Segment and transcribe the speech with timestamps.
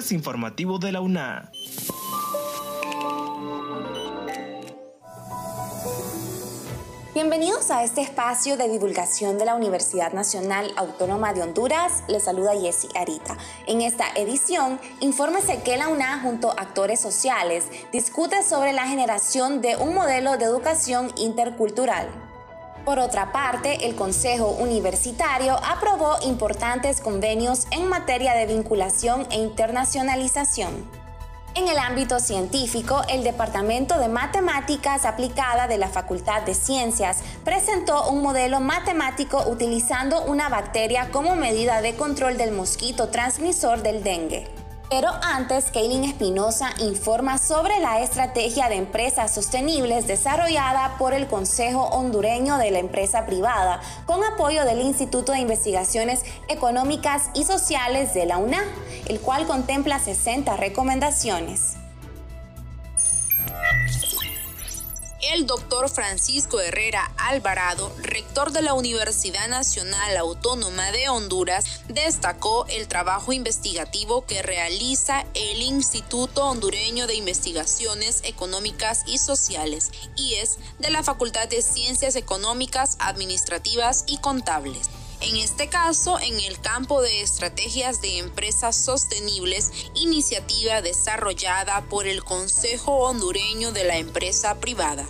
[0.00, 1.52] informativo de la UNA.
[7.12, 12.04] Bienvenidos a este espacio de divulgación de la Universidad Nacional Autónoma de Honduras.
[12.08, 13.36] Les saluda Jessie Arita.
[13.66, 19.60] En esta edición, infórmese que la UNA junto a actores sociales discute sobre la generación
[19.60, 22.31] de un modelo de educación intercultural.
[22.84, 30.90] Por otra parte, el Consejo Universitario aprobó importantes convenios en materia de vinculación e internacionalización.
[31.54, 38.08] En el ámbito científico, el Departamento de Matemáticas Aplicada de la Facultad de Ciencias presentó
[38.08, 44.61] un modelo matemático utilizando una bacteria como medida de control del mosquito transmisor del dengue.
[44.92, 51.84] Pero antes, Kaylin Espinosa informa sobre la estrategia de empresas sostenibles desarrollada por el Consejo
[51.84, 58.26] Hondureño de la Empresa Privada con apoyo del Instituto de Investigaciones Económicas y Sociales de
[58.26, 58.62] la UNA,
[59.08, 61.81] el cual contempla 60 recomendaciones.
[65.32, 72.86] El doctor Francisco Herrera Alvarado, rector de la Universidad Nacional Autónoma de Honduras, destacó el
[72.86, 81.02] trabajo investigativo que realiza el Instituto Hondureño de Investigaciones Económicas y Sociales, IES, de la
[81.02, 84.90] Facultad de Ciencias Económicas, Administrativas y Contables.
[85.22, 92.22] En este caso, en el campo de estrategias de empresas sostenibles, iniciativa desarrollada por el
[92.22, 95.06] Consejo Hondureño de la Empresa Privada.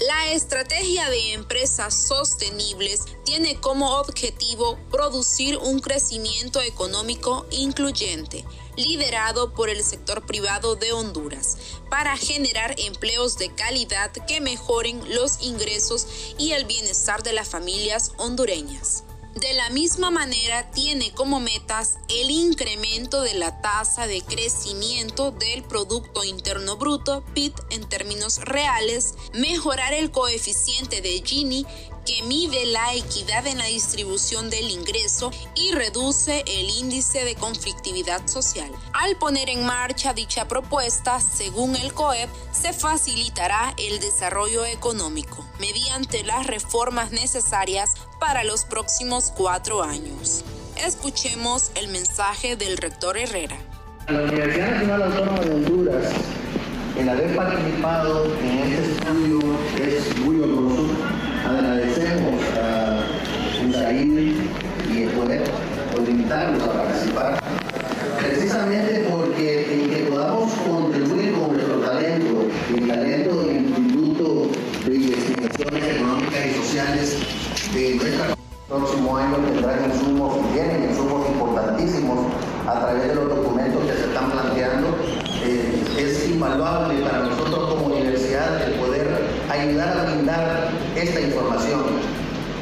[0.00, 8.44] La estrategia de empresas sostenibles tiene como objetivo producir un crecimiento económico incluyente,
[8.76, 11.56] liderado por el sector privado de Honduras,
[11.88, 18.12] para generar empleos de calidad que mejoren los ingresos y el bienestar de las familias
[18.18, 19.04] hondureñas.
[19.40, 25.62] De la misma manera, tiene como metas el incremento de la tasa de crecimiento del
[25.62, 31.64] Producto Interno Bruto, PIB en términos reales, mejorar el coeficiente de Gini
[32.08, 38.26] que mide la equidad en la distribución del ingreso y reduce el índice de conflictividad
[38.26, 38.70] social.
[38.94, 46.24] Al poner en marcha dicha propuesta, según el COEP, se facilitará el desarrollo económico mediante
[46.24, 50.44] las reformas necesarias para los próximos cuatro años.
[50.82, 53.58] Escuchemos el mensaje del rector Herrera.
[54.08, 56.12] La Universidad Nacional Autónoma de Honduras,
[56.98, 58.77] el haber participado en
[82.68, 84.98] a través de los documentos que se están planteando.
[85.42, 89.08] Eh, es invaluable para nosotros como universidad el poder
[89.48, 91.82] ayudar a brindar esta información.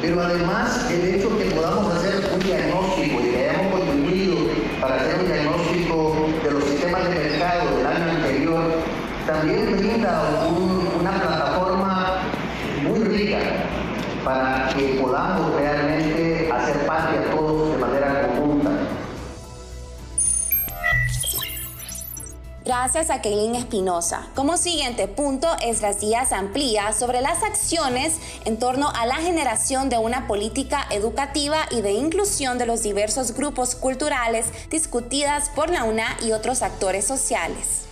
[0.00, 4.36] Pero además el hecho que podamos hacer un diagnóstico y que hayamos contribuido
[4.80, 8.62] para hacer un diagnóstico de los sistemas de mercado del año anterior,
[9.26, 10.22] también brinda
[11.00, 12.18] una plataforma
[12.84, 13.38] muy rica
[14.24, 15.45] para que podamos
[22.86, 24.28] Gracias a Keilin Espinosa.
[24.36, 29.98] Como siguiente punto, Esdras Díaz amplía sobre las acciones en torno a la generación de
[29.98, 36.16] una política educativa y de inclusión de los diversos grupos culturales discutidas por la UNA
[36.24, 37.86] y otros actores sociales.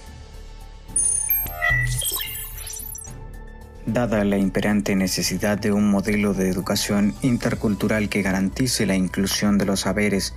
[3.87, 9.65] Dada la imperante necesidad de un modelo de educación intercultural que garantice la inclusión de
[9.65, 10.35] los saberes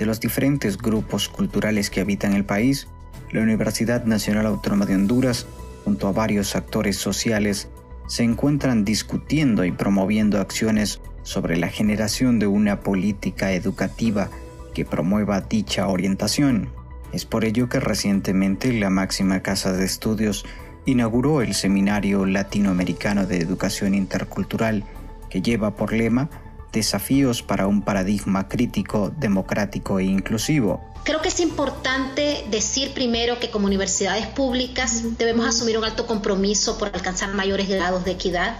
[0.00, 2.88] de los diferentes grupos culturales que habitan el país,
[3.32, 5.46] la Universidad Nacional Autónoma de Honduras,
[5.84, 7.68] junto a varios actores sociales,
[8.06, 14.30] se encuentran discutiendo y promoviendo acciones sobre la generación de una política educativa
[14.74, 16.70] que promueva dicha orientación.
[17.12, 20.44] Es por ello que recientemente la máxima casa de estudios
[20.86, 24.84] inauguró el Seminario Latinoamericano de Educación Intercultural,
[25.28, 26.30] que lleva por lema
[26.72, 33.50] Desafíos para un paradigma crítico, democrático e inclusivo, Creo que es importante decir primero que
[33.50, 38.58] como universidades públicas debemos asumir un alto compromiso por alcanzar mayores grados de equidad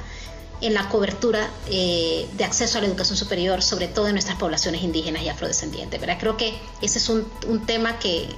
[0.63, 4.83] en la cobertura eh, de acceso a la educación superior, sobre todo en nuestras poblaciones
[4.83, 6.01] indígenas y afrodescendientes.
[6.01, 6.17] ¿verdad?
[6.19, 7.27] Creo que ese es un,
[7.67, 8.29] tema que,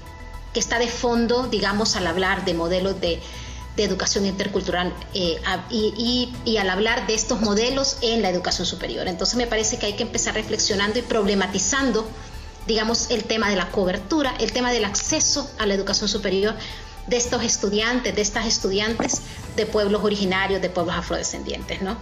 [0.54, 3.20] está de fondo, digamos, al hablar de modelos de,
[3.76, 5.40] educación intercultural eh,
[5.70, 9.08] y, y, al hablar de estos modelos en la educación superior.
[9.08, 12.06] Entonces me parece que hay que empezar reflexionando y problematizando
[12.66, 16.54] digamos, el tema de la cobertura, el tema del acceso a la educación superior
[17.06, 19.22] de estos estudiantes, de estas estudiantes
[19.56, 21.96] de pueblos originarios, de pueblos afrodescendientes, ¿no?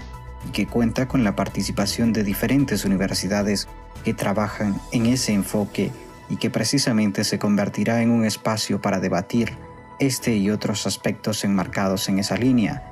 [0.53, 3.69] Que cuenta con la participación de diferentes universidades
[4.05, 5.93] que trabajan en ese enfoque
[6.29, 9.57] y que precisamente se convertirá en un espacio para debatir
[10.01, 12.83] este y otros aspectos enmarcados en esa línea.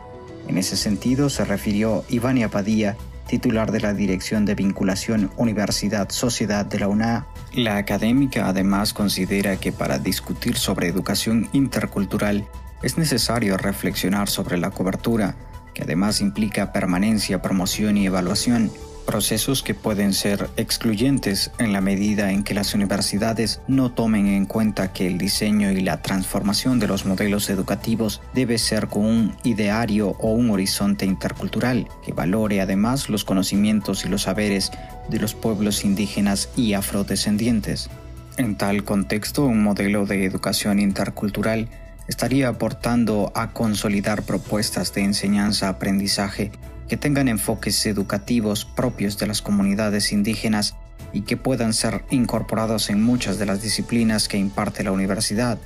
[0.46, 2.96] En ese sentido se refirió Ivania Padilla,
[3.26, 7.26] titular de la Dirección de Vinculación Universidad-Sociedad de la UNA.
[7.52, 12.46] La académica además considera que para discutir sobre educación intercultural
[12.82, 15.34] es necesario reflexionar sobre la cobertura,
[15.74, 18.70] que además implica permanencia, promoción y evaluación,
[19.08, 24.44] procesos que pueden ser excluyentes en la medida en que las universidades no tomen en
[24.44, 29.36] cuenta que el diseño y la transformación de los modelos educativos debe ser con un
[29.44, 34.72] ideario o un horizonte intercultural que valore además los conocimientos y los saberes
[35.08, 37.88] de los pueblos indígenas y afrodescendientes.
[38.36, 41.70] En tal contexto, un modelo de educación intercultural
[42.08, 46.52] estaría aportando a consolidar propuestas de enseñanza-aprendizaje
[46.88, 50.74] que tengan enfoques educativos propios de las comunidades indígenas
[51.12, 55.58] y que puedan ser incorporados en muchas de las disciplinas que imparte la universidad.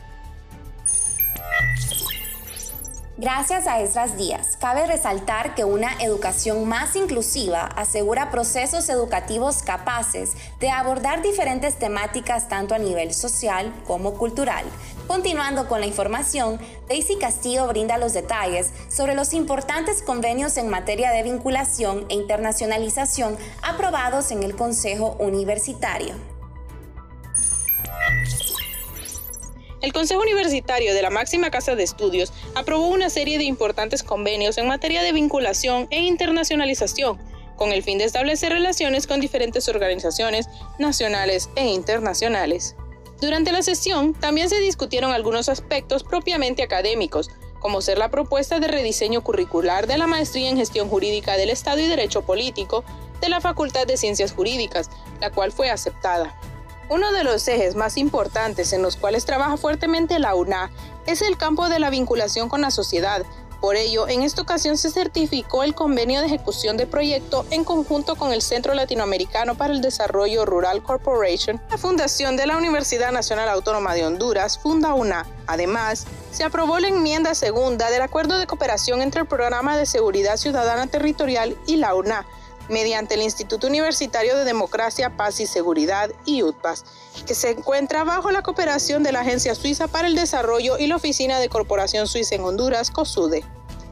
[3.22, 10.32] Gracias a Esdras Díaz, cabe resaltar que una educación más inclusiva asegura procesos educativos capaces
[10.58, 14.64] de abordar diferentes temáticas tanto a nivel social como cultural.
[15.06, 16.58] Continuando con la información,
[16.88, 23.36] Daisy Castillo brinda los detalles sobre los importantes convenios en materia de vinculación e internacionalización
[23.62, 26.14] aprobados en el Consejo Universitario.
[29.82, 34.56] El Consejo Universitario de la máxima casa de estudios aprobó una serie de importantes convenios
[34.56, 37.18] en materia de vinculación e internacionalización,
[37.56, 40.48] con el fin de establecer relaciones con diferentes organizaciones
[40.78, 42.76] nacionales e internacionales.
[43.22, 47.30] Durante la sesión también se discutieron algunos aspectos propiamente académicos,
[47.60, 51.78] como ser la propuesta de rediseño curricular de la Maestría en Gestión Jurídica del Estado
[51.78, 52.82] y Derecho Político
[53.20, 54.90] de la Facultad de Ciencias Jurídicas,
[55.20, 56.36] la cual fue aceptada.
[56.88, 60.72] Uno de los ejes más importantes en los cuales trabaja fuertemente la UNA
[61.06, 63.22] es el campo de la vinculación con la sociedad.
[63.62, 68.16] Por ello, en esta ocasión se certificó el convenio de ejecución de proyecto en conjunto
[68.16, 73.48] con el Centro Latinoamericano para el Desarrollo Rural Corporation, la Fundación de la Universidad Nacional
[73.48, 75.28] Autónoma de Honduras, Funda UNA.
[75.46, 80.38] Además, se aprobó la enmienda segunda del Acuerdo de Cooperación entre el Programa de Seguridad
[80.38, 82.26] Ciudadana Territorial y la UNA,
[82.72, 86.84] mediante el Instituto Universitario de Democracia, Paz y Seguridad, IUTPAS,
[87.26, 90.96] que se encuentra bajo la cooperación de la Agencia Suiza para el Desarrollo y la
[90.96, 93.44] Oficina de Corporación Suiza en Honduras, COSUDE.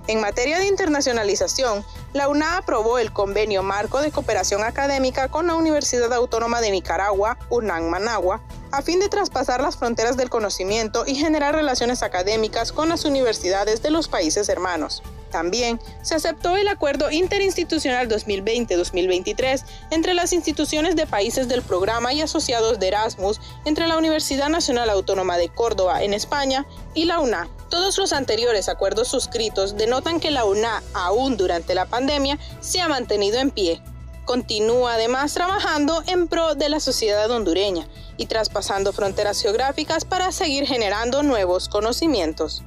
[0.06, 1.84] En materia de internacionalización,
[2.14, 7.38] la UNA aprobó el convenio marco de cooperación académica con la Universidad Autónoma de Nicaragua,
[7.50, 8.40] UNAM Managua,
[8.72, 13.82] a fin de traspasar las fronteras del conocimiento y generar relaciones académicas con las universidades
[13.82, 15.02] de los países hermanos.
[15.30, 22.20] También se aceptó el Acuerdo Interinstitucional 2020-2023 entre las instituciones de países del programa y
[22.20, 27.48] asociados de Erasmus entre la Universidad Nacional Autónoma de Córdoba en España y la UNA.
[27.68, 32.88] Todos los anteriores acuerdos suscritos denotan que la UNA, aún durante la pandemia, se ha
[32.88, 33.80] mantenido en pie.
[34.24, 40.66] Continúa además trabajando en pro de la sociedad hondureña y traspasando fronteras geográficas para seguir
[40.66, 42.62] generando nuevos conocimientos.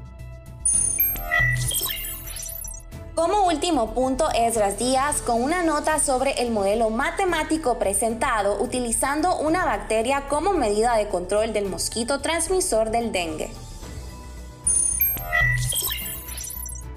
[3.16, 9.66] Como último punto, Esdras Díaz con una nota sobre el modelo matemático presentado utilizando una
[9.66, 13.52] bacteria como medida de control del mosquito transmisor del dengue.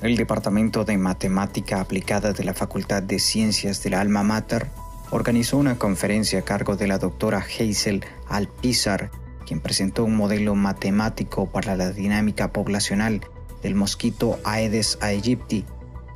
[0.00, 4.68] El Departamento de Matemática Aplicada de la Facultad de Ciencias de la Alma Mater
[5.10, 9.10] organizó una conferencia a cargo de la doctora Hazel Alpizar,
[9.44, 13.20] quien presentó un modelo matemático para la dinámica poblacional
[13.60, 15.66] del mosquito Aedes aegypti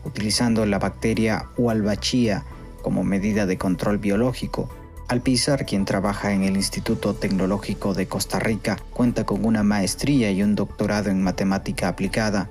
[0.05, 2.45] utilizando la bacteria Walbachia
[2.83, 4.69] como medida de control biológico.
[5.09, 10.43] Alpizar, quien trabaja en el Instituto Tecnológico de Costa Rica, cuenta con una maestría y
[10.43, 12.51] un doctorado en matemática aplicada,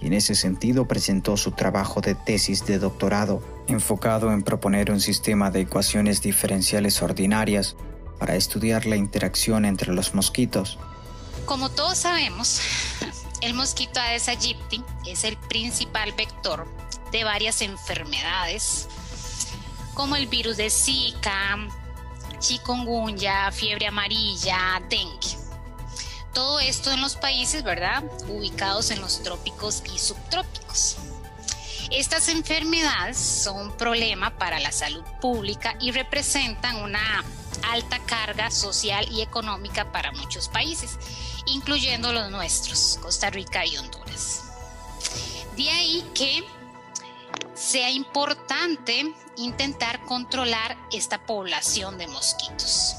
[0.00, 5.00] y en ese sentido presentó su trabajo de tesis de doctorado, enfocado en proponer un
[5.00, 7.76] sistema de ecuaciones diferenciales ordinarias
[8.18, 10.78] para estudiar la interacción entre los mosquitos.
[11.44, 12.60] Como todos sabemos,
[13.40, 16.66] el mosquito Aedes aegypti es el principal vector
[17.10, 18.88] de varias enfermedades,
[19.94, 21.58] como el virus de Zika,
[22.38, 25.38] chikungunya, fiebre amarilla, dengue.
[26.32, 28.04] Todo esto en los países, ¿verdad?
[28.28, 30.96] Ubicados en los trópicos y subtrópicos.
[31.90, 37.24] Estas enfermedades son un problema para la salud pública y representan una
[37.64, 40.98] alta carga social y económica para muchos países,
[41.46, 44.44] incluyendo los nuestros, Costa Rica y Honduras.
[45.56, 46.44] De ahí que
[47.60, 52.96] sea importante intentar controlar esta población de mosquitos.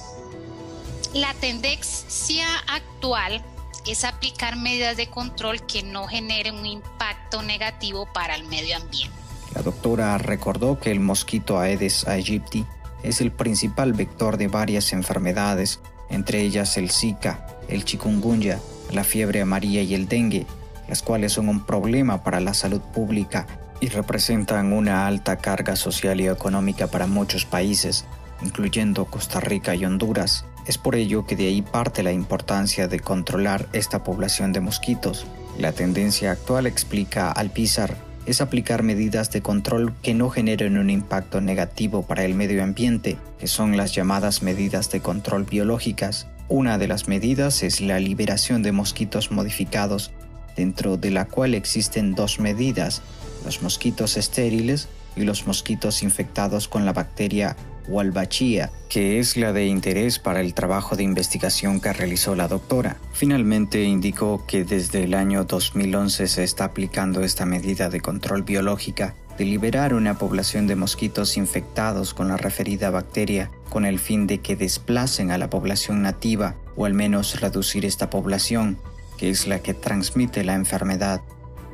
[1.16, 3.44] La tendencia actual
[3.88, 9.16] es aplicar medidas de control que no generen un impacto negativo para el medio ambiente.
[9.56, 12.64] La doctora recordó que el mosquito Aedes aegypti
[13.02, 18.60] es el principal vector de varias enfermedades, entre ellas el Zika, el chikungunya,
[18.92, 20.46] la fiebre amarilla y el dengue,
[20.88, 23.48] las cuales son un problema para la salud pública
[23.82, 28.06] y representan una alta carga social y económica para muchos países,
[28.42, 30.46] incluyendo Costa Rica y Honduras.
[30.68, 35.26] Es por ello que de ahí parte la importancia de controlar esta población de mosquitos.
[35.58, 37.98] La tendencia actual, explica Alpizar,
[38.28, 43.18] es aplicar medidas de control que no generen un impacto negativo para el medio ambiente,
[43.40, 46.28] que son las llamadas medidas de control biológicas.
[46.48, 50.12] Una de las medidas es la liberación de mosquitos modificados,
[50.56, 53.02] dentro de la cual existen dos medidas,
[53.46, 57.56] los mosquitos estériles y los mosquitos infectados con la bacteria
[57.88, 62.98] Walbachia, que es la de interés para el trabajo de investigación que realizó la doctora.
[63.14, 69.16] Finalmente indicó que desde el año 2011 se está aplicando esta medida de control biológica
[69.38, 74.40] de liberar una población de mosquitos infectados con la referida bacteria con el fin de
[74.40, 78.78] que desplacen a la población nativa o al menos reducir esta población,
[79.18, 81.22] que es la que transmite la enfermedad,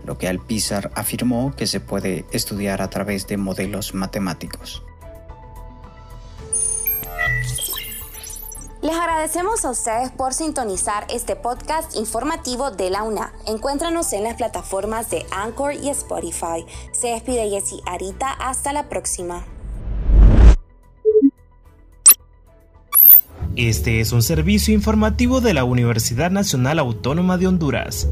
[0.07, 4.81] lo que Alpizar afirmó que se puede estudiar a través de modelos matemáticos.
[8.81, 13.33] Les agradecemos a ustedes por sintonizar este podcast informativo de la UNA.
[13.47, 16.65] Encuéntranos en las plataformas de Anchor y Spotify.
[16.93, 18.31] Se despide Jessy Arita.
[18.31, 19.43] Hasta la próxima.
[23.57, 28.07] Este es un servicio informativo de la Universidad Nacional Autónoma de Honduras.